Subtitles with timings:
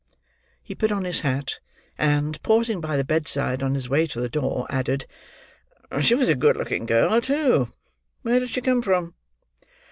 [0.63, 1.59] He put on his hat,
[1.95, 5.05] and, pausing by the bed side on his way to the door, added,
[6.01, 7.71] "She was a good looking girl, too;
[8.23, 9.13] where did she come from?"